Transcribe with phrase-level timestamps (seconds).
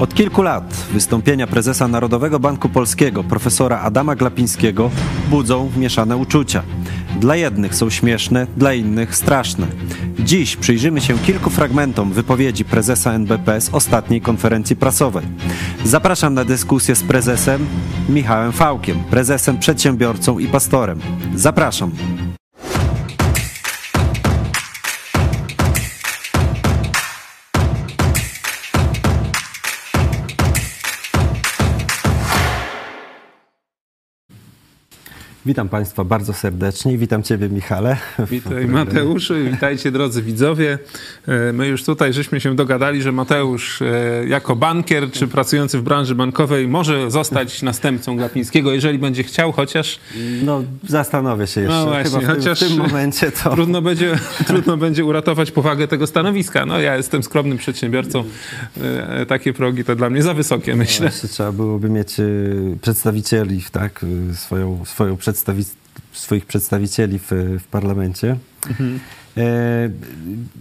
[0.00, 4.90] Od kilku lat wystąpienia prezesa Narodowego Banku Polskiego, profesora Adama Glapińskiego,
[5.30, 6.62] budzą mieszane uczucia.
[7.20, 9.66] Dla jednych są śmieszne, dla innych straszne.
[10.18, 15.24] Dziś przyjrzymy się kilku fragmentom wypowiedzi prezesa NBP z ostatniej konferencji prasowej.
[15.84, 17.66] Zapraszam na dyskusję z prezesem
[18.08, 21.00] Michałem Fałkiem, prezesem, przedsiębiorcą i pastorem.
[21.34, 21.90] Zapraszam.
[35.46, 36.98] Witam Państwa bardzo serdecznie.
[36.98, 37.96] Witam Ciebie, Michale.
[38.30, 40.78] Witaj Mateuszu, witajcie drodzy widzowie.
[41.28, 43.86] E, my już tutaj żeśmy się dogadali, że Mateusz e,
[44.28, 49.98] jako bankier czy pracujący w branży bankowej może zostać następcą Glapińskiego, jeżeli będzie chciał, chociaż...
[50.42, 51.76] No, zastanowię się jeszcze.
[51.76, 53.50] No właśnie, Chyba w tym, chociaż w tym momencie to...
[53.50, 56.66] Trudno będzie, trudno będzie uratować powagę tego stanowiska.
[56.66, 58.24] No ja jestem skromnym przedsiębiorcą.
[58.80, 61.06] E, Takie progi to dla mnie za wysokie, myślę.
[61.06, 62.14] Jeszcze trzeba byłoby mieć
[62.82, 65.64] przedstawicieli, tak, swoją, swoją przedstawi
[66.12, 68.36] swoich przedstawicieli w, w parlamencie.
[69.36, 69.90] E,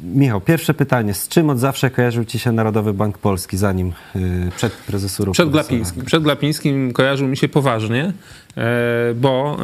[0.03, 1.13] Michał, pierwsze pytanie.
[1.13, 5.31] Z czym od zawsze kojarzył Ci się Narodowy Bank Polski, zanim y, przed prezesurą?
[5.31, 5.49] Przed?
[5.49, 6.05] Glapińskim.
[6.05, 8.13] Przed Glapińskim kojarzył mi się poważnie,
[8.57, 9.57] e, bo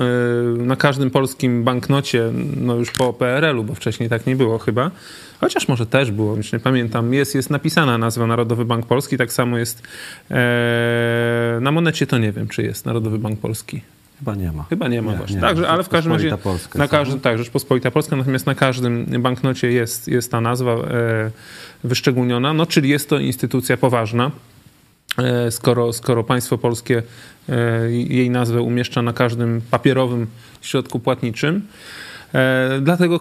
[0.58, 4.92] e, na każdym polskim banknocie, no już po PRL-u, bo wcześniej tak nie było chyba,
[5.40, 9.34] chociaż może też było, już nie pamiętam, jest, jest napisana nazwa Narodowy Bank Polski, tak
[9.34, 9.84] samo jest
[10.32, 13.82] e, na monecie to nie wiem, czy jest Narodowy Bank Polski.
[14.20, 14.64] Chyba nie ma.
[14.64, 15.36] Chyba nie ma Nie, właśnie.
[15.36, 15.42] nie.
[15.42, 19.72] Także, ale w każdym razie Polska na każdym, tak, Rzeczpospolita Polska, natomiast na każdym banknocie
[19.72, 21.32] jest, jest ta nazwa e,
[21.84, 24.32] wyszczególniona, no czyli jest to instytucja poważna.
[25.18, 27.04] E, Skoro, skoro państwo polskie
[27.50, 30.28] e, jej nazwę umieszcza na każdym papierowym
[30.62, 31.62] środku płatniczym,
[32.82, 33.20] Dlatego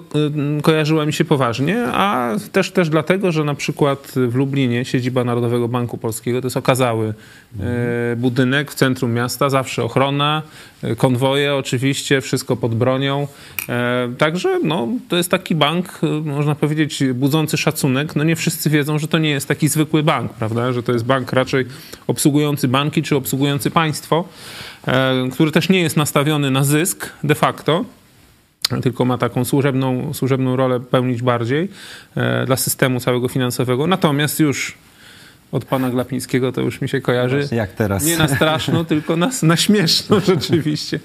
[0.58, 5.24] e, kojarzyła mi się poważnie, a też, też dlatego, że na przykład w Lublinie siedziba
[5.24, 7.14] Narodowego Banku Polskiego to jest okazały
[7.60, 10.42] e, budynek w centrum miasta, zawsze ochrona,
[10.82, 13.28] e, konwoje oczywiście, wszystko pod bronią.
[13.68, 18.16] E, Także no, to jest taki bank, e, można powiedzieć, budzący szacunek.
[18.16, 20.72] No nie wszyscy wiedzą, że to nie jest taki zwykły bank, prawda?
[20.72, 21.66] Że to jest bank raczej
[22.06, 24.24] obsługujący banki czy obsługujący państwo,
[24.86, 27.84] e, który też nie jest nastawiony na zysk de facto
[28.82, 31.68] tylko ma taką służebną, służebną rolę pełnić bardziej
[32.16, 33.86] e, dla systemu całego finansowego.
[33.86, 34.78] Natomiast już
[35.52, 37.38] od pana Glapińskiego to już mi się kojarzy.
[37.38, 38.04] Właśnie jak teraz.
[38.04, 41.00] Nie na straszno, tylko na, na śmieszno rzeczywiście.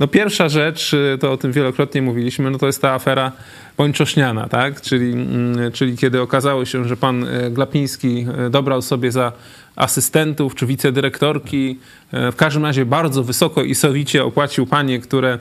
[0.00, 3.32] No pierwsza rzecz, y, to o tym wielokrotnie mówiliśmy, no to jest ta afera
[3.80, 4.80] pończoszniana, tak?
[4.80, 9.32] Czyli, mm, czyli kiedy okazało się, że pan e, Glapiński e, dobrał sobie za
[9.76, 11.78] asystentów czy wicedyrektorki,
[12.12, 15.38] e, w każdym razie bardzo wysoko i sowicie opłacił panie, które,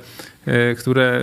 [0.78, 1.22] które,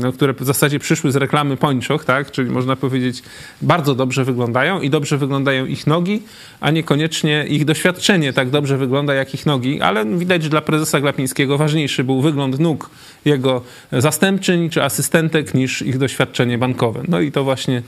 [0.00, 2.30] no, które w zasadzie przyszły z reklamy pończoch, tak?
[2.30, 3.22] Czyli można powiedzieć
[3.62, 6.22] bardzo dobrze wyglądają i dobrze wyglądają ich nogi,
[6.60, 11.00] a niekoniecznie ich doświadczenie tak dobrze wygląda jak ich nogi, ale widać, że dla prezesa
[11.00, 12.90] Glapińskiego ważniejszy był wygląd nóg
[13.24, 17.02] jego zastępczyń czy asystentek niż ich doświadczenie bankowe.
[17.08, 17.82] No i to właśnie,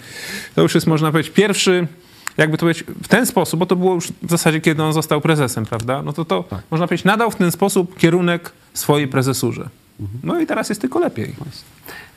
[0.54, 1.86] to już jest można powiedzieć pierwszy
[2.36, 5.20] jakby to powiedzieć, w ten sposób, bo to było już w zasadzie, kiedy on został
[5.20, 6.02] prezesem, prawda?
[6.02, 9.68] No to to, można powiedzieć, nadał w ten sposób kierunek swojej prezesurze.
[10.22, 11.34] No i teraz jest tylko lepiej.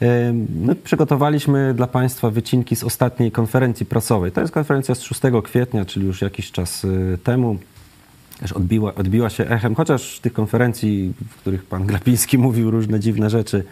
[0.02, 4.32] E, My przygotowaliśmy dla Państwa wycinki z ostatniej konferencji prasowej.
[4.32, 7.58] To jest konferencja z 6 kwietnia, czyli już jakiś czas e, temu.
[8.40, 13.30] Też odbiła, odbiła się echem, chociaż tych konferencji, w których pan Glapiński mówił różne dziwne
[13.30, 13.64] rzeczy,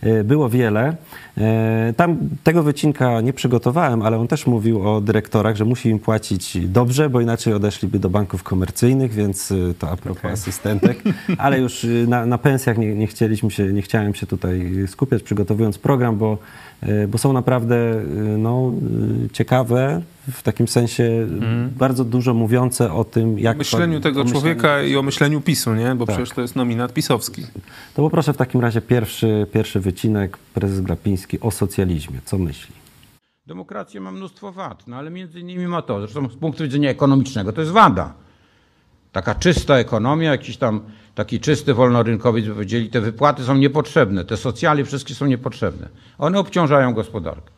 [0.00, 0.96] e, było wiele.
[1.38, 5.98] E, Tam tego wycinka nie przygotowałem, ale on też mówił o dyrektorach, że musi im
[5.98, 11.02] płacić dobrze, bo inaczej odeszliby do banków komercyjnych, więc e, to a propos asystentek.
[11.38, 15.78] Ale już na, na pensjach nie, nie chcieliśmy się, nie chciałem się tutaj skupiać, przygotowując
[15.78, 16.38] program, bo,
[17.08, 18.04] bo są naprawdę e,
[18.38, 18.72] no,
[19.26, 21.26] e, ciekawe, w takim sensie
[21.78, 23.56] bardzo dużo mówiące o tym, jak...
[23.56, 25.94] O myśleniu tego o myśleniu- człowieka i o myśleniu PiSu, nie?
[25.94, 26.16] Bo Tak.
[26.16, 27.42] przecież to jest nominat pisowski.
[27.94, 32.20] To poproszę w takim razie pierwszy, pierwszy wycinek, prezes Glapiński o socjalizmie.
[32.24, 32.74] Co myśli?
[33.46, 37.52] Demokracja ma mnóstwo wad, no ale między innymi ma to, zresztą z punktu widzenia ekonomicznego
[37.52, 38.12] to jest wada.
[39.16, 40.80] Taka czysta ekonomia, jakiś tam
[41.14, 45.88] taki czysty wolnorynkowiec by powiedzieli, te wypłaty są niepotrzebne, te socjale wszystkie są niepotrzebne.
[46.18, 47.50] One obciążają gospodarkę.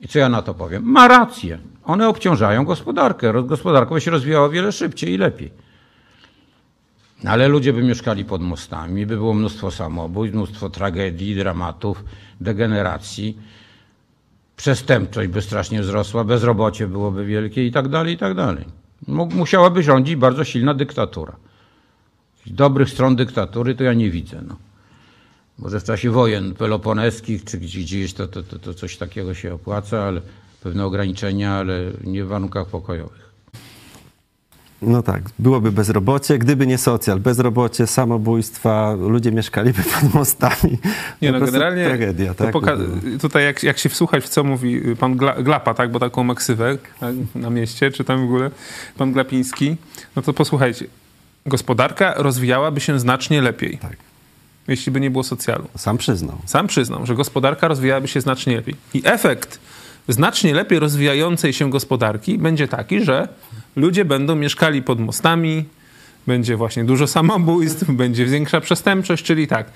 [0.00, 0.82] I co ja na to powiem?
[0.84, 1.58] Ma rację.
[1.84, 3.42] One obciążają gospodarkę.
[3.42, 5.50] Gospodarka by się rozwijała o wiele szybciej i lepiej.
[7.24, 12.04] No ale ludzie by mieszkali pod mostami, by było mnóstwo samobójstw, mnóstwo tragedii, dramatów,
[12.40, 13.38] degeneracji
[14.56, 18.81] przestępczość by strasznie wzrosła, bezrobocie byłoby wielkie i tak dalej, i tak dalej.
[19.08, 21.36] Musiałaby rządzić bardzo silna dyktatura.
[22.46, 24.42] Dobrych stron dyktatury to ja nie widzę.
[24.48, 24.56] No.
[25.58, 29.54] Może w czasie wojen peloponeskich czy gdzie- gdzieś to, to, to, to coś takiego się
[29.54, 30.20] opłaca, ale
[30.62, 33.31] pewne ograniczenia, ale nie w warunkach pokojowych.
[34.82, 40.78] No tak, byłoby bezrobocie, gdyby nie socjal, bezrobocie, samobójstwa, ludzie mieszkaliby pod mostami.
[41.22, 42.52] Nie no, prostu generalnie tragedia, tak?
[42.52, 43.18] było.
[43.20, 46.78] tutaj jak, jak się wsłuchać w co mówi pan Gla- Glapa, tak, bo taką maksywę
[47.34, 48.50] na mieście, czy tam w ogóle
[48.98, 49.76] pan Glapiński,
[50.16, 50.86] no to posłuchajcie,
[51.46, 53.96] gospodarka rozwijałaby się znacznie lepiej, Tak.
[54.68, 55.64] jeśli by nie było socjalu.
[55.76, 56.38] Sam przyznał.
[56.46, 58.74] Sam przyznał, że gospodarka rozwijałaby się znacznie lepiej.
[58.94, 59.58] I efekt
[60.08, 63.28] znacznie lepiej rozwijającej się gospodarki będzie taki, że
[63.76, 65.64] ludzie będą mieszkali pod mostami,
[66.26, 69.66] będzie właśnie dużo samobójstw, będzie większa przestępczość, czyli tak.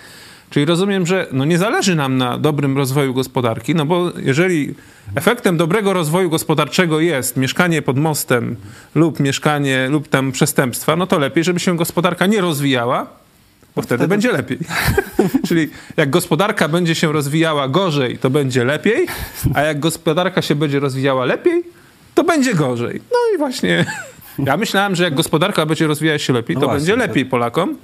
[0.50, 4.74] Czyli rozumiem, że no nie zależy nam na dobrym rozwoju gospodarki, no bo jeżeli
[5.14, 8.56] efektem dobrego rozwoju gospodarczego jest mieszkanie pod mostem
[8.94, 13.06] lub mieszkanie lub tam przestępstwa, no to lepiej, żeby się gospodarka nie rozwijała,
[13.76, 14.58] bo wtedy, będzie lepiej.
[15.48, 19.06] Czyli jak gospodarka będzie się rozwijała gorzej, to będzie lepiej,
[19.54, 21.62] a jak gospodarka się będzie rozwijała lepiej,
[22.16, 23.00] to będzie gorzej.
[23.10, 23.84] No i właśnie
[24.38, 27.26] ja myślałem, że jak gospodarka będzie rozwijać się lepiej, No to właśnie, będzie to- lepiej
[27.26, 27.76] Polakom.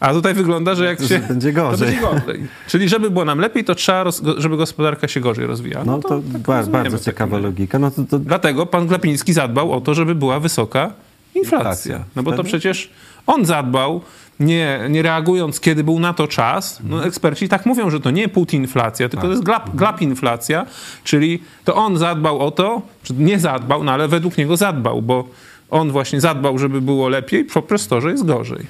[0.00, 1.18] A tutaj wygląda, że jak się.
[1.18, 1.78] będzie gorzej.
[2.00, 2.46] To będzie gorzej.
[2.68, 5.84] Czyli żeby było nam lepiej, to trzeba, roz, żeby gospodarka się gorzej rozwijała.
[5.84, 7.78] No to, tak ba- rozumiemy bardzo w ciekawa logika.
[7.78, 10.92] No to, to Dlatego pan Glapiński zadbał o to, żeby była wysoka
[11.34, 11.58] inflacja.
[11.58, 12.04] Inflacja.
[12.16, 12.90] No bo to przecież
[13.26, 14.00] on zadbał,
[14.40, 16.80] nie, nie reagując, kiedy był na to czas.
[16.84, 20.66] No eksperci tak mówią, że to nie putinflacja, tylko to jest glap, glapinflacja,
[21.04, 25.24] czyli to on zadbał o to, czy nie zadbał, no ale według niego zadbał, bo
[25.70, 28.66] on właśnie zadbał, żeby było lepiej, poprzez to, że jest gorzej.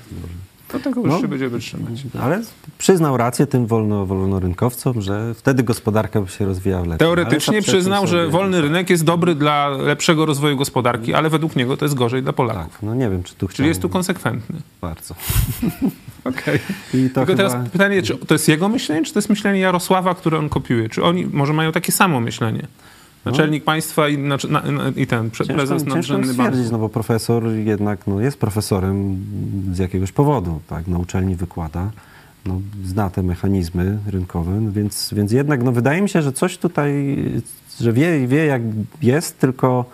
[0.73, 1.21] To tego już No.
[1.21, 2.03] się będzie wytrzymać.
[2.23, 2.43] Ale
[2.79, 6.99] przyznał rację tym wolno, wolnorynkowcom, że wtedy gospodarka by się rozwijała lepiej.
[6.99, 11.85] Teoretycznie przyznał, że wolny rynek jest dobry dla lepszego rozwoju gospodarki, ale według niego to
[11.85, 12.73] jest gorzej dla Polaków.
[12.73, 13.49] Tak, no nie wiem, czy tu.
[13.49, 14.57] Czyli jest tu konsekwentny.
[14.81, 15.15] Bardzo.
[16.25, 16.59] Okej.
[16.59, 17.37] To Tylko chyba...
[17.37, 20.89] teraz pytanie, czy to jest jego myślenie, czy to jest myślenie Jarosława, które on kopiuje?
[20.89, 22.67] Czy oni może mają takie samo myślenie?
[23.25, 24.63] Naczelnik państwa i, na, na,
[24.97, 26.73] i ten Ciężko, prezes nadrzędny stwierdzić, banku.
[26.73, 29.25] no bo profesor jednak no, jest profesorem
[29.73, 31.91] z jakiegoś powodu, tak, na uczelni wykłada,
[32.47, 36.59] no, zna te mechanizmy rynkowe, no więc, więc jednak no, wydaje mi się, że coś
[36.59, 37.17] tutaj,
[37.81, 38.63] że wie, wie jak
[39.03, 39.85] jest, tylko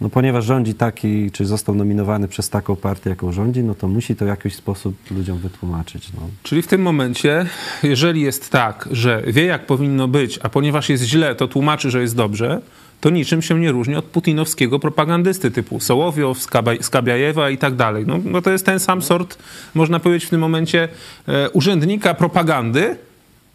[0.00, 4.16] no, ponieważ rządzi taki, czy został nominowany przez taką partię, jaką rządzi, no to musi
[4.16, 6.12] to w jakiś sposób ludziom wytłumaczyć.
[6.12, 6.20] No.
[6.42, 7.46] Czyli w tym momencie,
[7.82, 12.00] jeżeli jest tak, że wie jak powinno być, a ponieważ jest źle, to tłumaczy, że
[12.00, 12.60] jest dobrze,
[13.00, 16.38] to niczym się nie różni od putinowskiego propagandysty typu Sołowiow,
[16.80, 18.04] Skabiajewa i tak dalej.
[18.06, 19.38] No, no to jest ten sam sort,
[19.74, 20.88] można powiedzieć w tym momencie,
[21.28, 22.96] e, urzędnika propagandy,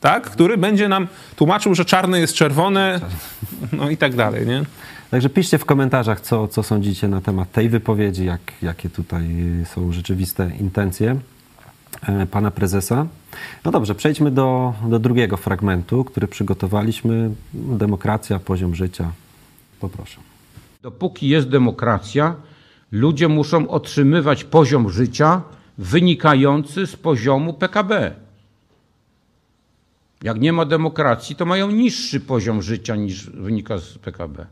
[0.01, 2.99] tak, który będzie nam tłumaczył, że czarne jest czerwone,
[3.71, 4.63] no i tak dalej, nie?
[5.12, 9.30] Także piszcie w komentarzach, co, co sądzicie na temat tej wypowiedzi, jak, jakie tutaj
[9.66, 11.19] są rzeczywiste intencje
[12.08, 13.08] e, pana prezesa.
[13.66, 17.31] No dobrze, przejdźmy do, do drugiego fragmentu, który przygotowaliśmy.
[17.54, 19.12] Demokracja, poziom życia.
[19.80, 20.19] Poproszę.
[20.81, 22.36] Dopóki jest demokracja,
[22.92, 25.42] ludzie muszą otrzymywać poziom życia
[25.78, 28.16] wynikający z poziomu PKB.
[30.24, 34.46] Jak nie ma demokracji, to mają niższy poziom życia niż wynika z PKB.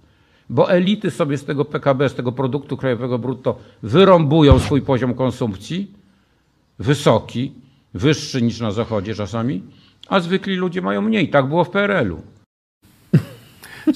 [0.50, 5.92] Bo elity sobie z tego PKB, z tego produktu krajowego brutto wyrąbują swój poziom konsumpcji,
[6.80, 7.54] wysoki,
[7.94, 9.64] wyższy niż na zachodzie czasami,
[10.08, 11.30] a zwykli ludzie mają mniej.
[11.30, 12.22] Tak było w PRL-u.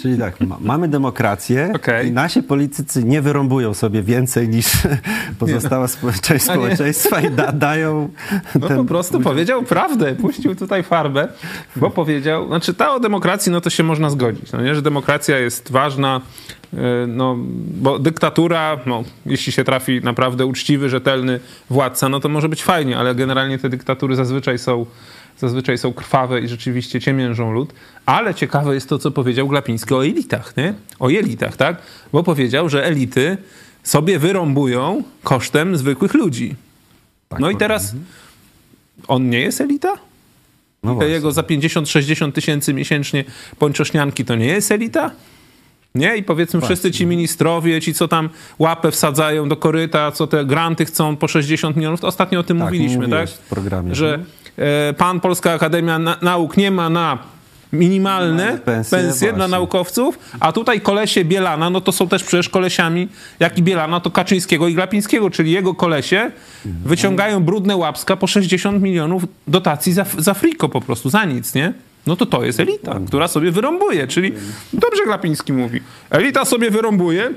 [0.02, 2.08] Czyli tak, ma, mamy demokrację Okej.
[2.08, 4.68] i nasi politycy nie wyrąbują sobie więcej niż
[5.40, 8.10] pozostała spo- część społeczeństwa i da, dają
[8.60, 11.28] No ten po prostu powiedział prawdę, puścił tutaj farbę,
[11.76, 15.38] bo powiedział, znaczy ta o demokracji, no to się można zgodzić, no nie, że demokracja
[15.38, 16.22] jest ważna,
[16.74, 17.36] yy, no,
[17.82, 22.98] bo dyktatura, no, jeśli się trafi naprawdę uczciwy, rzetelny władca, no to może być fajnie,
[22.98, 24.86] ale generalnie te dyktatury zazwyczaj są
[25.38, 27.74] zazwyczaj są krwawe i rzeczywiście ciemiężą lud,
[28.06, 30.74] ale ciekawe jest to, co powiedział Glapiński o elitach, nie?
[31.00, 31.78] O elitach, tak?
[32.12, 33.38] Bo powiedział, że elity
[33.84, 36.56] sobie wyrąbują kosztem zwykłych ludzi.
[37.30, 37.96] Tak, no i teraz
[39.08, 39.94] on nie jest elita?
[40.84, 41.14] No Te właśnie.
[41.14, 43.24] jego za 50-60 tysięcy miesięcznie
[43.60, 45.12] pończosznianki to nie jest elita?
[45.96, 46.18] Nie?
[46.18, 50.86] I powiedzmy wszyscy ci ministrowie, ci co tam łapę wsadzają do koryta, co te granty
[50.86, 53.30] chcą po 60 milionów, to ostatnio o tym Tak, mówiliśmy, tak?
[53.30, 53.96] w programie.
[53.96, 54.43] Że e,
[54.98, 57.18] pan Polska Akademia Na- Nauk nie ma na
[57.74, 63.08] minimalne pensje, pensje, dla naukowców, a tutaj kolesie Bielana, no to są też przecież kolesiami,
[63.40, 66.32] jak i Bielana, to Kaczyńskiego i Glapińskiego, czyli jego kolesie
[66.66, 71.74] wyciągają brudne łapska po 60 milionów dotacji za, za friko po prostu, za nic, nie?
[72.08, 74.32] No to to jest elita, która sobie wyrąbuje, czyli
[74.74, 75.82] dobrze Glapiński mówi.
[76.10, 77.30] Elita sobie wyrąbuje,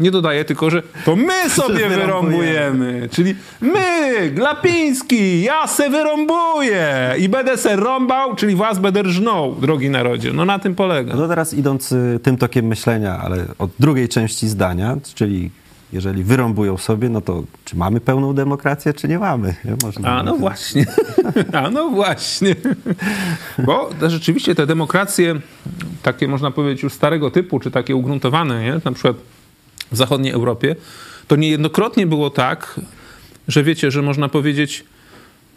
[0.00, 3.08] nie dodaje tylko, że to my sobie wyrąbujemy.
[3.12, 9.90] Czyli my, Glapiński, ja se wyrąbuję i będę se rąbał, czyli was będę rżnął, drogi
[9.90, 10.32] narodzie.
[10.32, 11.14] No na tym polega.
[11.14, 15.50] No teraz idąc y, tym tokiem myślenia, ale od drugiej części zdania, czyli
[15.94, 19.54] jeżeli wyrąbują sobie, no to czy mamy pełną demokrację, czy nie mamy?
[19.82, 20.86] Można A no właśnie.
[21.62, 22.56] A no właśnie.
[23.58, 25.40] Bo rzeczywiście te demokracje,
[26.02, 28.80] takie można powiedzieć już starego typu, czy takie ugruntowane, nie?
[28.84, 29.16] na przykład
[29.92, 30.76] w zachodniej Europie,
[31.28, 32.80] to niejednokrotnie było tak,
[33.48, 34.84] że wiecie, że można powiedzieć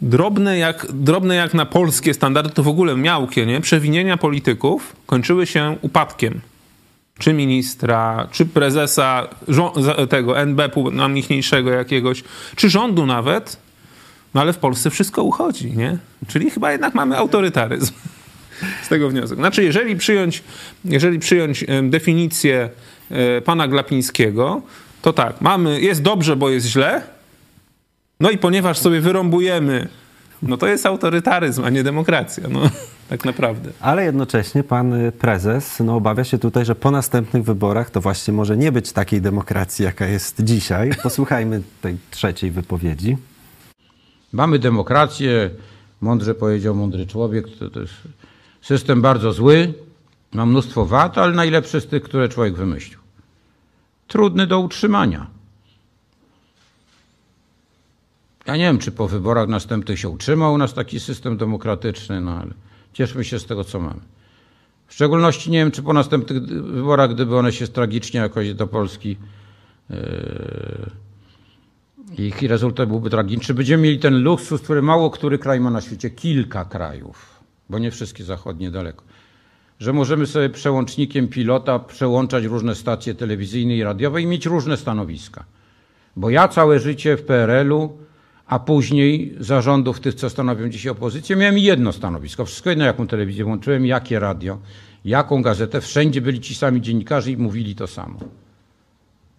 [0.02, 3.60] drobne jak, drobne jak na polskie standardy, to w ogóle miałkie, nie?
[3.60, 6.40] Przewinienia polityków kończyły się upadkiem.
[7.18, 9.28] Czy ministra, czy prezesa
[10.08, 12.24] tego NBP-u najmniejszego jakiegoś,
[12.56, 13.56] czy rządu nawet.
[14.34, 15.98] No ale w Polsce wszystko uchodzi, nie?
[16.28, 17.92] Czyli chyba jednak mamy autorytaryzm.
[18.84, 19.38] Z tego wniosek.
[19.38, 20.42] Znaczy, jeżeli przyjąć,
[20.84, 22.70] jeżeli przyjąć definicję
[23.10, 24.62] e, pana Glapińskiego,
[25.02, 27.02] to tak, mamy, jest dobrze, bo jest źle,
[28.20, 29.88] no i ponieważ sobie wyrąbujemy,
[30.42, 32.48] no to jest autorytaryzm, a nie demokracja.
[32.48, 32.60] No,
[33.10, 33.70] tak naprawdę.
[33.80, 38.56] Ale jednocześnie pan prezes no, obawia się tutaj, że po następnych wyborach to właśnie może
[38.56, 40.90] nie być takiej demokracji, jaka jest dzisiaj.
[41.02, 43.16] Posłuchajmy tej trzeciej wypowiedzi.
[44.32, 45.50] Mamy demokrację,
[46.00, 47.94] mądrze powiedział mądry człowiek, to, to jest
[48.62, 49.74] system bardzo zły,
[50.32, 52.98] ma mnóstwo wad, ale najlepszy z tych, które człowiek wymyślił.
[54.08, 55.26] Trudny do utrzymania.
[58.46, 62.32] Ja nie wiem, czy po wyborach następnych się utrzymał u nas taki system demokratyczny, no
[62.32, 62.50] ale
[62.92, 64.00] cieszmy się z tego, co mamy.
[64.86, 69.16] W szczególności nie wiem, czy po następnych wyborach, gdyby one się tragicznie jakoś do Polski
[69.90, 69.96] yy,
[72.18, 75.80] ich rezultat byłby tragiczny, czy będziemy mieli ten luksus, który mało który kraj ma na
[75.80, 77.37] świecie, kilka krajów,
[77.70, 79.04] bo nie wszystkie zachodnie daleko,
[79.80, 85.44] że możemy sobie przełącznikiem pilota przełączać różne stacje telewizyjne i radiowe i mieć różne stanowiska.
[86.16, 87.98] Bo ja całe życie w PRL-u
[88.48, 92.44] a później zarządów tych, co stanowią dzisiaj opozycję, miałem jedno stanowisko.
[92.44, 94.58] Wszystko jedno, jaką telewizję włączyłem, jakie radio,
[95.04, 95.80] jaką gazetę.
[95.80, 98.18] Wszędzie byli ci sami dziennikarze i mówili to samo.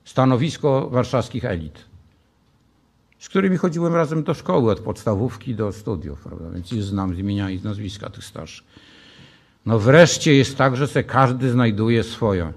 [0.05, 1.85] Stanowisko warszawskich elit,
[3.19, 6.49] z którymi chodziłem razem do szkoły, od podstawówki do studiów, prawda?
[6.49, 8.67] więc ich znam z imienia i z nazwiska tych starszych.
[9.65, 12.53] No wreszcie jest tak, że se każdy znajduje swoje,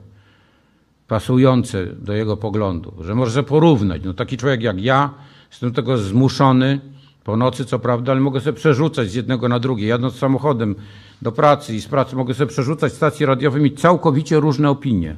[1.08, 4.02] pasujące do jego poglądu, że może porównać.
[4.04, 5.14] No taki człowiek jak ja,
[5.52, 6.80] Jestem do tego zmuszony,
[7.24, 9.86] po nocy co prawda, ale mogę sobie przerzucać z jednego na drugie.
[9.86, 10.74] Jadąc samochodem
[11.22, 15.16] do pracy i z pracy mogę sobie przerzucać stacje radiowe i mieć całkowicie różne opinie.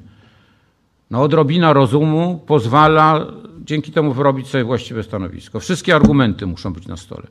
[1.10, 3.26] No odrobina rozumu pozwala
[3.64, 5.60] dzięki temu wyrobić sobie właściwe stanowisko.
[5.60, 7.26] Wszystkie argumenty muszą być na stole.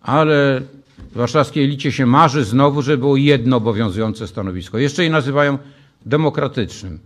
[0.00, 0.62] Ale
[1.14, 4.78] warszawskiej elicie się marzy znowu, żeby było jedno obowiązujące stanowisko.
[4.78, 5.58] Jeszcze je nazywają
[6.06, 6.98] demokratycznym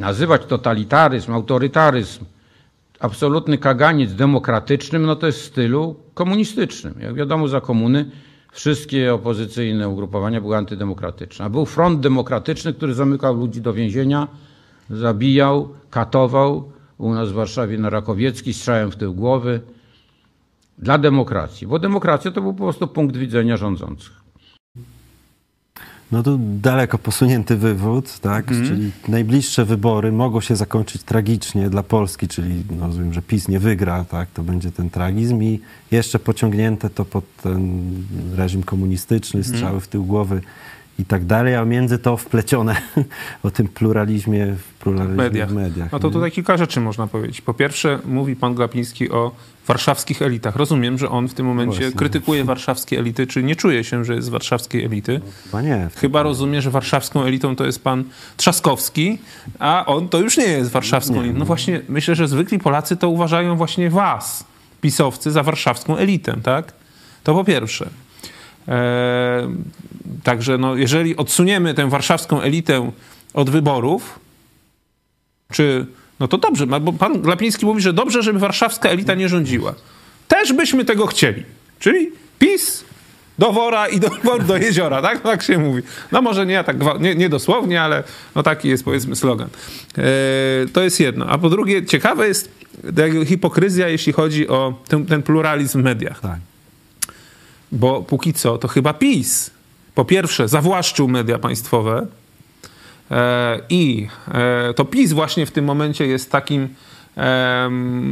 [0.00, 2.24] nazywać totalitaryzm, autorytaryzm,
[3.00, 6.94] absolutny kaganiec demokratycznym, no to jest w stylu komunistycznym.
[7.00, 8.10] Jak wiadomo, za komuny
[8.52, 11.44] wszystkie opozycyjne ugrupowania były antydemokratyczne.
[11.44, 14.28] A był front demokratyczny, który zamykał ludzi do więzienia,
[14.90, 16.72] zabijał, katował.
[16.98, 19.60] U nas w Warszawie na Rakowiecki strzałem w tył głowy.
[20.78, 21.66] Dla demokracji.
[21.66, 24.20] Bo demokracja to był po prostu punkt widzenia rządzących.
[26.12, 28.52] No to daleko posunięty wywód, tak?
[28.52, 28.68] Mm.
[28.68, 33.58] Czyli najbliższe wybory mogą się zakończyć tragicznie dla Polski, czyli no, rozumiem, że PiS nie
[33.58, 34.28] wygra, tak?
[34.30, 37.82] To będzie ten tragizm i jeszcze pociągnięte to pod ten
[38.36, 39.80] reżim komunistyczny, strzały mm.
[39.80, 40.40] w tył głowy
[41.00, 42.76] i tak dalej, a między to wplecione
[43.42, 45.52] o tym pluralizmie w pluralizmie mediach.
[45.52, 47.40] mediach no to tutaj kilka rzeczy można powiedzieć.
[47.40, 49.32] Po pierwsze, mówi pan Glapiński o
[49.66, 50.56] warszawskich elitach.
[50.56, 51.98] Rozumiem, że on w tym momencie Właśnie.
[51.98, 55.20] krytykuje warszawskie elity, czy nie czuje się, że jest z warszawskiej elity.
[55.24, 55.88] No, chyba nie.
[55.96, 58.04] Chyba rozumie, że warszawską elitą to jest pan
[58.36, 59.18] Trzaskowski,
[59.58, 61.38] a on to już nie jest warszawską nie, elitą.
[61.38, 64.44] No właśnie, myślę, że zwykli Polacy to uważają właśnie was,
[64.80, 66.72] pisowcy, za warszawską elitę, tak?
[67.24, 67.90] To po pierwsze.
[68.68, 69.48] Eee,
[70.22, 72.90] także no, jeżeli odsuniemy tę warszawską elitę
[73.34, 74.18] od wyborów,
[75.52, 75.86] czy
[76.20, 79.74] no to dobrze, bo pan Glapiński mówi, że dobrze, żeby warszawska elita nie rządziła.
[80.28, 81.44] Też byśmy tego chcieli.
[81.78, 82.84] Czyli PiS
[83.38, 84.10] do wora i do,
[84.48, 85.20] do jeziora, tak?
[85.20, 85.82] Tak się mówi.
[86.12, 89.48] No może nie, tak, nie, nie dosłownie, ale no taki jest powiedzmy slogan.
[89.98, 90.02] E,
[90.72, 91.26] to jest jedno.
[91.26, 92.50] A po drugie, ciekawe jest
[93.26, 96.20] hipokryzja, jeśli chodzi o ten, ten pluralizm w mediach.
[96.20, 96.38] Tak.
[97.72, 99.50] Bo póki co to chyba PiS
[99.94, 102.06] po pierwsze zawłaszczył media państwowe,
[103.10, 106.68] E, I e, to PiS właśnie w tym momencie jest takim,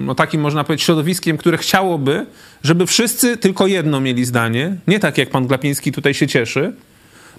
[0.05, 2.27] no takim można powiedzieć środowiskiem, które chciałoby,
[2.63, 4.77] żeby wszyscy tylko jedno mieli zdanie.
[4.87, 6.73] Nie tak jak pan Glapiński tutaj się cieszy,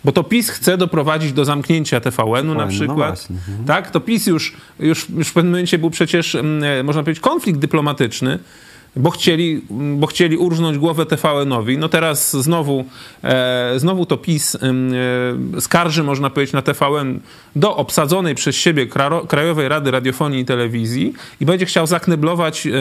[0.04, 3.28] bo to PiS chce doprowadzić do zamknięcia TVN-u na no przykład.
[3.30, 7.04] No tak, to PiS już, już, już w pewnym momencie był przecież, mm, e, można
[7.04, 8.40] powiedzieć, konflikt dyplomatyczny
[9.00, 11.78] bo chcieli, bo chcieli urżnąć głowę TVN-owi.
[11.78, 12.86] No teraz znowu,
[13.24, 14.60] e, znowu to PiS e,
[15.62, 17.20] skarży, można powiedzieć, na TVN
[17.56, 18.88] do obsadzonej przez siebie
[19.28, 22.72] Krajowej Rady Radiofonii i Telewizji i będzie chciał zakneblować e,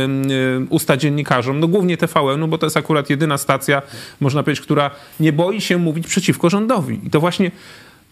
[0.70, 3.82] usta dziennikarzom, no głównie TVN-u, bo to jest akurat jedyna stacja,
[4.20, 7.00] można powiedzieć, która nie boi się mówić przeciwko rządowi.
[7.04, 7.50] I to właśnie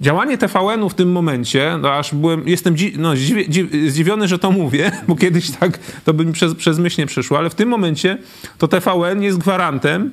[0.01, 3.13] Działanie TVN-u w tym momencie, no aż byłem, jestem dzi, no,
[3.87, 7.39] zdziwiony, że to mówię, bo kiedyś tak to by mi przez, przez myśl nie przyszło,
[7.39, 8.19] ale w tym momencie
[8.59, 10.11] to TVN jest gwarantem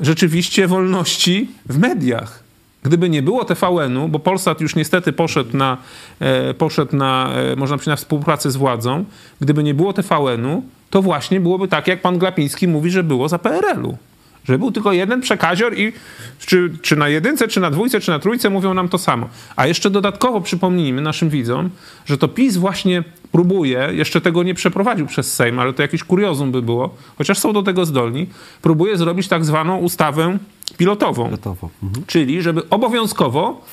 [0.00, 2.42] rzeczywiście wolności w mediach.
[2.82, 5.78] Gdyby nie było TVN-u, bo Polsat już niestety poszedł na,
[6.20, 9.04] e, poszedł na e, można powiedzieć, na współpracę z władzą,
[9.40, 13.38] gdyby nie było TVN-u, to właśnie byłoby tak, jak pan Glapiński mówi, że było za
[13.38, 13.98] PRL-u.
[14.44, 15.92] Że był tylko jeden przekazior i
[16.38, 19.28] czy, czy na jedynce, czy na dwójce, czy na trójce mówią nam to samo.
[19.56, 21.70] A jeszcze dodatkowo przypomnijmy naszym widzom,
[22.06, 26.52] że to PiS właśnie próbuje, jeszcze tego nie przeprowadził przez Sejm, ale to jakieś kuriozum
[26.52, 28.26] by było, chociaż są do tego zdolni,
[28.62, 30.38] próbuje zrobić tak zwaną ustawę
[30.76, 31.24] pilotową.
[31.24, 31.70] Pilotowo.
[31.82, 32.04] Mhm.
[32.06, 33.64] Czyli, żeby obowiązkowo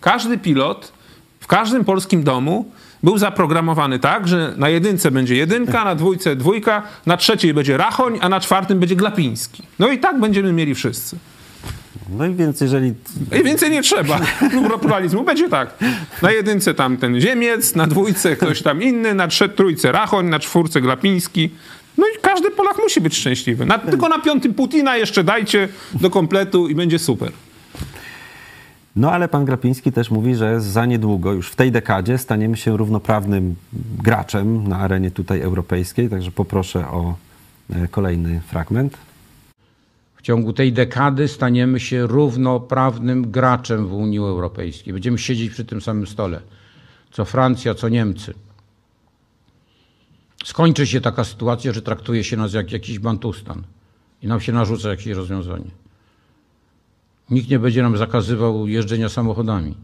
[0.00, 0.92] każdy pilot
[1.40, 2.72] w każdym polskim domu
[3.02, 8.18] był zaprogramowany tak, że na jedynce będzie jedynka, na dwójce dwójka, na trzeciej będzie Rachoń,
[8.20, 9.62] a na czwartym będzie Glapiński.
[9.78, 11.16] No i tak będziemy mieli wszyscy.
[12.10, 12.94] No i więc jeżeli...
[13.40, 14.20] I więcej nie trzeba.
[14.80, 15.74] Pluralizmu będzie tak.
[16.22, 20.80] Na jedynce tam ten Ziemiec, na dwójce ktoś tam inny, na trójce Rachoń, na czwórce
[20.80, 21.50] Glapiński.
[21.98, 23.66] No i każdy Polak musi być szczęśliwy.
[23.66, 27.32] Na, tylko na piątym Putina jeszcze dajcie do kompletu i będzie super.
[28.96, 32.76] No ale pan Grapiński też mówi, że za niedługo, już w tej dekadzie, staniemy się
[32.76, 33.54] równoprawnym
[34.02, 36.08] graczem na arenie tutaj europejskiej.
[36.08, 37.14] Także poproszę o
[37.70, 38.98] e, kolejny fragment.
[40.16, 44.92] W ciągu tej dekady staniemy się równoprawnym graczem w Unii Europejskiej.
[44.92, 46.40] Będziemy siedzieć przy tym samym stole,
[47.10, 48.34] co Francja, co Niemcy.
[50.44, 53.62] Skończy się taka sytuacja, że traktuje się nas jak jakiś bantustan
[54.22, 55.81] i nam się narzuca jakieś rozwiązanie.
[57.32, 59.74] Nikt nie będzie nam zakazywał jeżdżenia samochodami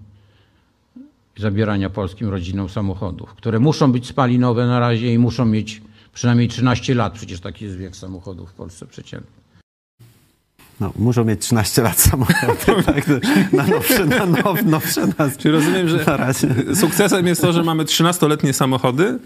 [1.36, 5.82] zabierania polskim rodzinom samochodów, które muszą być spalinowe na razie i muszą mieć
[6.12, 7.12] przynajmniej 13 lat.
[7.12, 9.30] Przecież taki jest wiek samochodów w Polsce przeciętny.
[10.80, 13.04] No, muszą mieć 13 lat samochody, tak,
[13.52, 15.36] na nowsze, na now, nowsze nas.
[15.36, 16.04] Czyli rozumiem, że
[16.74, 19.18] sukcesem jest to, że mamy 13-letnie samochody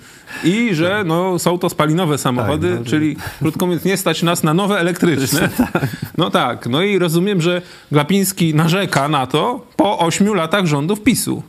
[0.44, 4.42] i że no, są to spalinowe samochody, tak, no, czyli krótko mówiąc nie stać nas
[4.42, 5.48] na nowe elektryczne.
[5.72, 5.86] Tak.
[6.18, 7.62] No tak, no i rozumiem, że
[7.92, 11.42] Glapiński narzeka na to po 8 latach rządów PiSu.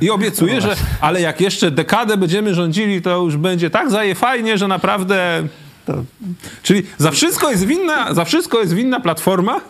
[0.00, 4.58] I obiecuje, że ale jak jeszcze dekadę będziemy rządzili, to już będzie tak zaje fajnie,
[4.58, 5.42] że naprawdę
[5.86, 6.04] to...
[6.62, 9.60] Czyli za wszystko jest winna, za wszystko jest winna platforma,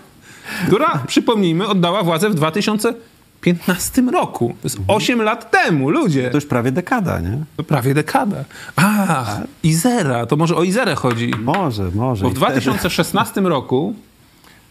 [0.66, 4.48] która, przypomnijmy, oddała władzę w 2015 roku.
[4.48, 5.26] To jest 8 mhm.
[5.26, 6.30] lat temu, ludzie.
[6.30, 7.38] To już prawie dekada, nie?
[7.56, 8.44] To prawie dekada.
[8.76, 9.24] A,
[9.62, 11.30] Izera, to może o Izerę chodzi.
[11.38, 12.24] Może, może.
[12.24, 13.94] Bo w 2016 roku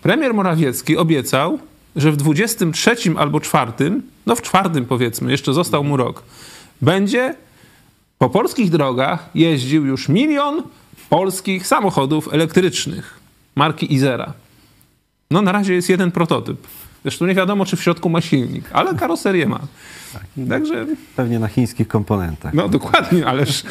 [0.01, 1.59] premier Morawiecki obiecał,
[1.95, 3.71] że w 23 albo 4,
[4.25, 6.23] no w czwartym powiedzmy, jeszcze został mu rok,
[6.81, 7.35] będzie
[8.17, 10.63] po polskich drogach jeździł już milion
[11.09, 13.19] polskich samochodów elektrycznych
[13.55, 14.33] marki Izera.
[15.31, 16.67] No na razie jest jeden prototyp.
[17.03, 19.59] Zresztą nie wiadomo, czy w środku ma silnik, ale karoserię ma.
[20.13, 20.23] Tak.
[20.49, 20.85] Także...
[21.15, 22.53] Pewnie na chińskich komponentach.
[22.53, 23.63] No dokładnie, ależ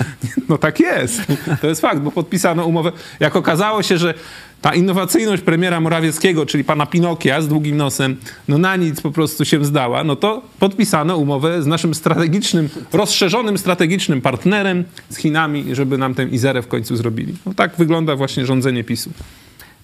[0.49, 1.23] no tak jest.
[1.61, 2.93] To jest fakt, bo podpisano umowę.
[3.21, 4.15] Jak okazało się, że
[4.61, 8.17] ta innowacyjność premiera Morawieckiego, czyli pana Pinokia z długim nosem,
[8.49, 13.59] no na nic po prostu się zdała, no to podpisano umowę z naszym strategicznym, rozszerzonym
[13.59, 17.35] strategicznym partnerem, z Chinami, żeby nam tę Izerę w końcu zrobili.
[17.47, 19.11] No tak wygląda właśnie rządzenie PiSu.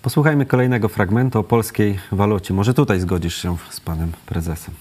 [0.06, 2.54] Posłuchajmy kolejnego fragmentu o polskiej walucie.
[2.54, 4.74] Może tutaj zgodzisz się z panem prezesem.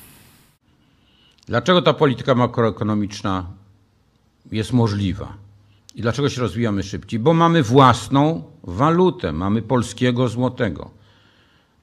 [1.47, 3.45] Dlaczego ta polityka makroekonomiczna
[4.51, 5.33] jest możliwa?
[5.95, 7.19] I dlaczego się rozwijamy szybciej?
[7.19, 10.89] Bo mamy własną walutę, mamy polskiego złotego.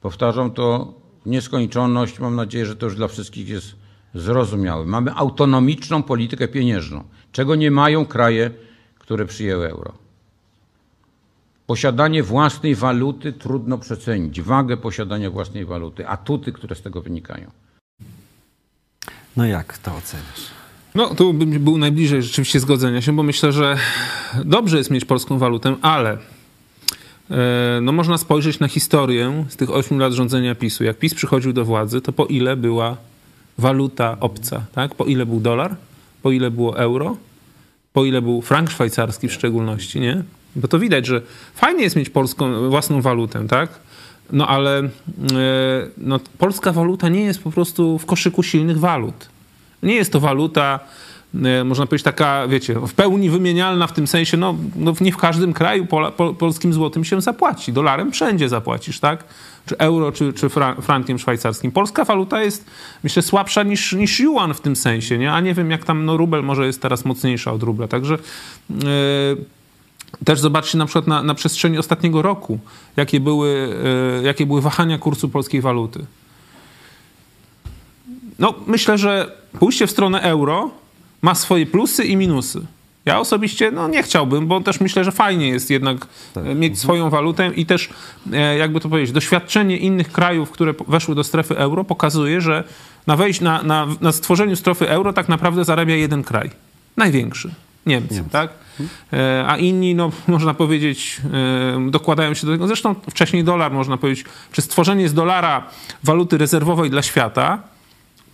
[0.01, 0.95] Powtarzam to
[1.27, 3.75] w nieskończoność, mam nadzieję, że to już dla wszystkich jest
[4.15, 4.87] zrozumiałe.
[4.87, 8.51] Mamy autonomiczną politykę pieniężną, czego nie mają kraje,
[8.99, 10.02] które przyjęły euro.
[11.73, 17.51] Posiadanie własnej waluty trudno przecenić, wagę posiadania własnej waluty, atuty, które z tego wynikają.
[19.37, 20.51] No jak to oceniasz?
[20.95, 23.77] No, tu bym był najbliżej rzeczywiście zgodzenia się, bo myślę, że
[24.45, 26.19] dobrze jest mieć polską walutę, ale
[27.31, 30.85] e, no można spojrzeć na historię z tych 8 lat rządzenia PiSu.
[30.85, 32.97] Jak PiS przychodził do władzy, to po ile była
[33.59, 34.95] waluta obca, tak?
[34.95, 35.77] Po ile był dolar,
[36.23, 37.17] po ile było euro,
[37.93, 40.23] po ile był frank szwajcarski w szczególności, nie?
[40.57, 41.23] Bo to widać, że
[41.55, 43.69] fajnie jest mieć polską, własną walutę, tak?
[44.33, 44.89] No ale e,
[45.99, 49.29] no, polska waluta nie jest po prostu w koszyku silnych walut.
[49.83, 50.81] Nie jest to waluta
[51.45, 55.17] e, można powiedzieć, taka, wiecie, w pełni wymienialna w tym sensie, no, no nie w
[55.17, 57.73] każdym kraju pola, pol, polskim złotym się zapłaci.
[57.73, 59.25] Dolarem wszędzie zapłacisz, tak?
[59.67, 60.49] Czy euro, czy, czy
[60.83, 61.73] frankiem szwajcarskim.
[61.73, 62.67] Polska waluta jest,
[63.03, 65.33] myślę, słabsza niż, niż yuan w tym sensie, nie?
[65.33, 67.89] A nie wiem, jak tam, no rubel może jest teraz mocniejsza od rubla.
[67.89, 68.19] Także
[68.71, 68.79] yy,
[70.25, 72.59] też zobaczcie na przykład na, na przestrzeni ostatniego roku,
[72.97, 73.49] jakie były,
[74.19, 76.07] yy, jakie były wahania kursu polskiej waluty.
[78.39, 80.71] No, myślę, że pójście w stronę euro
[81.23, 82.61] ma swoje plusy i minusy.
[83.05, 86.47] Ja osobiście no, nie chciałbym, bo też myślę, że fajnie jest jednak tak.
[86.47, 87.91] E, mieć swoją walutę i też,
[88.33, 92.65] e, jakby to powiedzieć, doświadczenie innych krajów, które weszły do strefy euro, pokazuje, że
[93.07, 96.51] na, wejść, na, na, na stworzeniu strefy euro tak naprawdę zarabia jeden kraj.
[96.97, 97.55] Największy.
[97.87, 98.31] Niemcy, Niemcy.
[98.31, 98.51] tak?
[99.13, 101.21] E, a inni, no, można powiedzieć,
[101.91, 102.67] dokładają się do tego.
[102.67, 105.67] Zresztą wcześniej dolar, można powiedzieć, czy stworzenie z dolara
[106.05, 107.59] waluty rezerwowej dla świata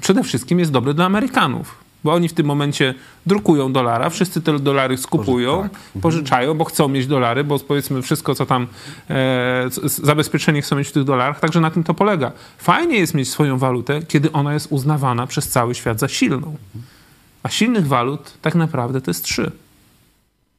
[0.00, 2.94] przede wszystkim jest dobre dla Amerykanów bo oni w tym momencie
[3.26, 6.02] drukują dolara, wszyscy te dolary skupują, tak.
[6.02, 8.66] Pożyczają, bo chcą mieć dolary, bo powiedzmy wszystko, co tam
[9.10, 12.32] e, zabezpieczenie chcą mieć w tych dolarach, także na tym to polega.
[12.58, 16.56] Fajnie jest mieć swoją walutę, kiedy ona jest uznawana przez cały świat za silną.
[17.42, 19.50] A silnych walut tak naprawdę to jest trzy.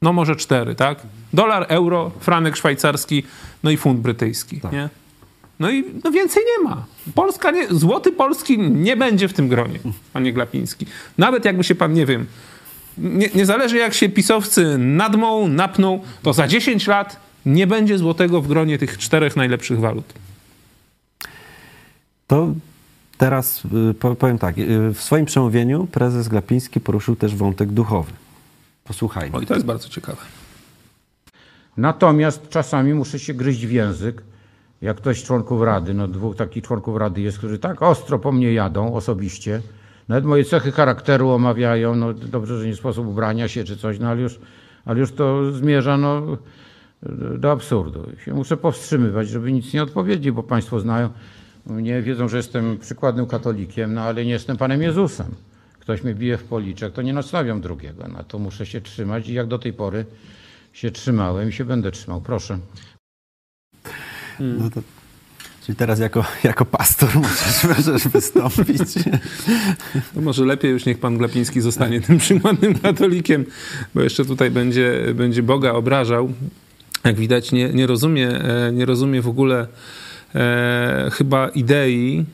[0.02, 1.00] No może cztery, tak?
[1.34, 3.24] Dolar, euro, franek szwajcarski,
[3.64, 4.72] no i funt brytyjski, tak.
[4.72, 4.90] nie?
[5.60, 6.86] No i no więcej nie ma.
[7.16, 9.80] Polska nie, złoty polski nie będzie w tym gronie,
[10.14, 10.86] panie Glapiński.
[11.18, 12.26] Nawet jakby się pan, nie wiem,
[12.98, 18.42] nie, nie zależy jak się pisowcy nadmą, napną, to za 10 lat nie będzie złotego
[18.42, 20.14] w gronie tych czterech najlepszych walut.
[22.28, 22.54] To
[23.20, 24.58] teraz y, powiem tak.
[24.58, 28.12] Y, w swoim przemówieniu prezes Glapiński poruszył też wątek duchowy.
[28.84, 29.38] Posłuchajmy.
[29.38, 30.22] O, i to jest bardzo ciekawe.
[31.78, 34.24] Natomiast czasami muszę się gryźć w język,
[34.82, 38.32] jak ktoś z członków Rady, no dwóch takich członków Rady jest, którzy tak ostro po
[38.32, 39.62] mnie jadą osobiście,
[40.08, 44.08] nawet moje cechy charakteru omawiają, no dobrze, że nie sposób ubrania się czy coś, no
[44.08, 44.40] ale już,
[44.86, 46.38] ale już to zmierza no,
[47.38, 48.10] do absurdu.
[48.26, 51.10] Się muszę powstrzymywać, żeby nic nie odpowiedzieć, bo Państwo znają,
[51.70, 55.36] nie wiedzą, że jestem przykładnym katolikiem, no ale nie jestem Panem Jezusem.
[55.80, 58.08] Ktoś mnie bije w policzek, to nie nastawiam drugiego.
[58.08, 60.06] Na to muszę się trzymać i jak do tej pory
[60.74, 62.22] się trzymałem i się będę trzymał.
[62.22, 62.60] Proszę.
[64.40, 64.82] No to,
[65.66, 68.82] czyli teraz jako, jako pastor możesz, możesz wystąpić.
[70.16, 73.46] No może lepiej już niech pan Glapiński zostanie tym przykładnym katolikiem,
[73.96, 76.34] bo jeszcze tutaj będzie, będzie Boga obrażał.
[77.04, 79.68] Jak widać nie, nie, rozumie, e, nie rozumie w ogóle
[80.36, 82.26] e, chyba idei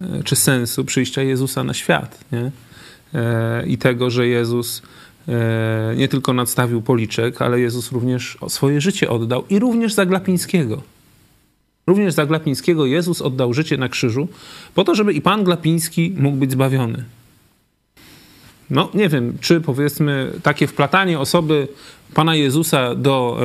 [0.00, 2.24] e, czy sensu przyjścia Jezusa na świat.
[2.32, 2.50] Nie?
[3.14, 4.82] E, I tego, że Jezus
[5.28, 10.82] e, nie tylko nadstawił policzek, ale Jezus również swoje życie oddał i również za Glapińskiego.
[11.86, 14.28] Również za Glapińskiego Jezus oddał życie na krzyżu,
[14.74, 17.04] po to, żeby i pan Glapiński mógł być zbawiony.
[18.70, 21.68] No, nie wiem, czy powiedzmy takie wplatanie osoby
[22.14, 23.40] Pana Jezusa do,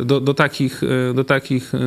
[0.00, 1.78] e, do, do, takich, e, do takich e,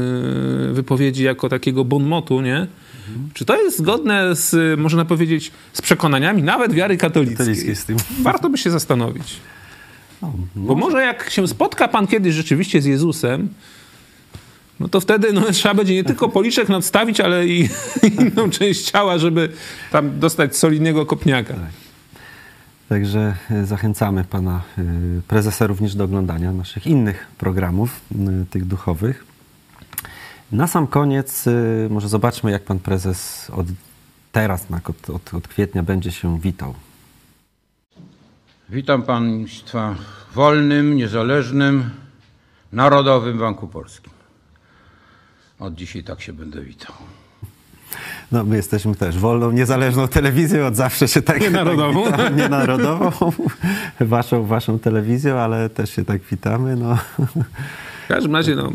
[0.74, 2.56] wypowiedzi jako takiego bonmotu, nie?
[2.58, 3.30] Mhm.
[3.34, 7.46] Czy to jest zgodne z, można powiedzieć, z przekonaniami nawet wiary katolickiej?
[8.22, 9.36] Warto by się zastanowić.
[10.22, 13.50] No, Bo może jak się spotka Pan kiedyś rzeczywiście z Jezusem,
[14.80, 17.70] no to wtedy no, trzeba będzie nie tylko policzek nadstawić, ale i
[18.20, 19.50] inną część ciała, żeby
[19.92, 21.56] tam dostać solidnego kopniaka.
[22.94, 23.02] Tak.
[23.02, 24.84] Także e, zachęcamy pana e,
[25.28, 28.02] prezesa również do oglądania naszych innych programów,
[28.50, 29.26] tych duchowych.
[30.52, 31.46] Na sam koniec
[31.90, 33.68] może zobaczmy, jak pan prezes od
[34.32, 36.74] teraz, od, od, od kwietnia będzie się witał.
[38.70, 39.96] Witam Państwa
[40.32, 41.90] w wolnym, niezależnym,
[42.72, 44.14] Narodowym Banku Polskim.
[45.60, 46.96] Od dzisiaj tak się będę witał.
[48.32, 51.42] No, my jesteśmy też wolną, niezależną telewizją, od zawsze się tak...
[51.42, 52.12] Nienarodową.
[52.12, 53.32] Tak nienarodową,
[54.00, 56.76] waszą, waszą telewizją, ale też się tak witamy.
[56.76, 56.98] No.
[58.06, 58.72] W każdym razie, no,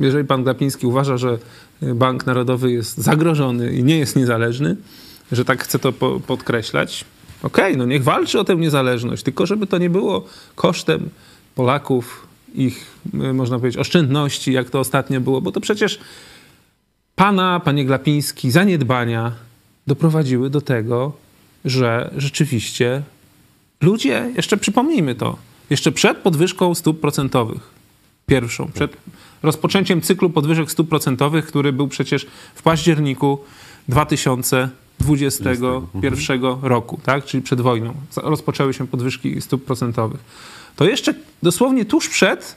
[0.00, 1.38] jeżeli pan Glapiński uważa, że
[1.82, 4.76] Bank Narodowy jest zagrożony i nie jest niezależny,
[5.32, 7.04] że tak chce to po podkreślać,
[7.42, 11.08] okej, okay, no niech walczy o tę niezależność, tylko żeby to nie było kosztem
[11.54, 16.00] Polaków, ich, można powiedzieć, oszczędności, jak to ostatnio było, bo to przecież
[17.20, 19.32] pana, panie Glapiński, zaniedbania
[19.86, 21.12] doprowadziły do tego,
[21.64, 23.02] że rzeczywiście
[23.80, 25.36] ludzie, jeszcze przypomnijmy to,
[25.70, 27.70] jeszcze przed podwyżką stóp procentowych,
[28.26, 28.96] pierwszą, przed
[29.42, 33.38] rozpoczęciem cyklu podwyżek stóp procentowych, który był przecież w październiku
[33.88, 37.24] 2021 roku, tak?
[37.24, 40.20] czyli przed wojną, rozpoczęły się podwyżki stóp procentowych.
[40.76, 42.56] To jeszcze dosłownie tuż przed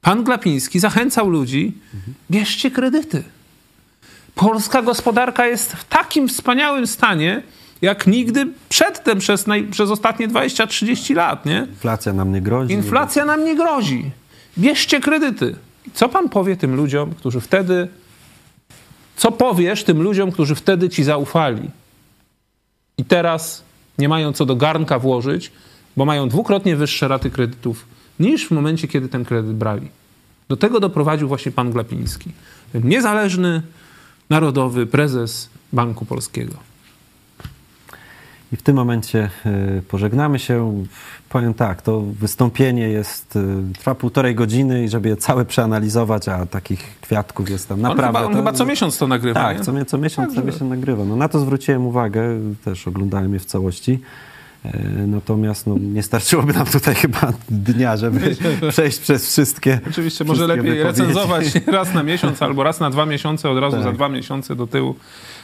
[0.00, 1.72] pan Glapiński zachęcał ludzi,
[2.30, 3.24] bierzcie kredyty.
[4.34, 7.42] Polska gospodarka jest w takim wspaniałym stanie,
[7.82, 11.66] jak nigdy przedtem przez, naj, przez ostatnie 20-30 lat, nie?
[11.70, 12.74] Inflacja nam nie grozi.
[12.74, 14.10] Inflacja nam nie grozi.
[14.58, 15.56] Bierzcie kredyty.
[15.94, 17.88] Co pan powie tym ludziom, którzy wtedy.
[19.16, 21.70] Co powiesz tym ludziom, którzy wtedy ci zaufali
[22.98, 23.64] i teraz
[23.98, 25.52] nie mają co do garnka włożyć,
[25.96, 27.86] bo mają dwukrotnie wyższe raty kredytów
[28.20, 29.88] niż w momencie, kiedy ten kredyt brali?
[30.48, 32.30] Do tego doprowadził właśnie pan Glapiński.
[32.74, 33.62] Niezależny,
[34.30, 36.54] narodowy prezes Banku Polskiego.
[38.52, 39.30] I w tym momencie
[39.78, 40.84] y, pożegnamy się.
[41.28, 43.42] Powiem tak, to wystąpienie jest, y,
[43.78, 48.06] trwa półtorej godziny i żeby je całe przeanalizować, a takich kwiatków jest tam On, naprawdę...
[48.18, 49.64] chyba, on to- chyba co miesiąc to nagrywa, Tak, nie?
[49.64, 51.04] co, co miesiąc Także- sobie się nagrywa.
[51.04, 52.22] No, na to zwróciłem uwagę,
[52.64, 54.00] też oglądałem je w całości.
[54.64, 58.36] E, Natomiast no, nie starczyłoby nam tutaj chyba dnia, żeby
[58.70, 59.80] przejść przez wszystkie.
[59.90, 63.76] Oczywiście może wszystkie lepiej recenzować raz na miesiąc albo raz na dwa miesiące, od razu
[63.76, 63.84] Tak.
[63.84, 64.94] za dwa miesiące do tyłu.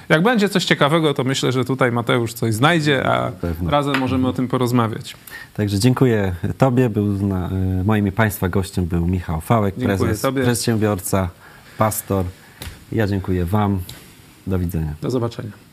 [0.08, 3.32] Jak będzie coś ciekawego, to myślę, że tutaj Mateusz coś znajdzie, a
[3.68, 5.16] razem możemy o tym porozmawiać.
[5.54, 6.90] Także dziękuję Tobie.
[6.90, 10.42] Był na, e, moim i Państwa gościem był Michał Fałek, Dziękuję prezes, Tobie.
[10.42, 11.28] przedsiębiorca,
[11.78, 12.24] pastor.
[12.92, 13.78] Ja dziękuję Wam.
[14.46, 14.94] Do widzenia.
[15.02, 15.69] Do zobaczenia.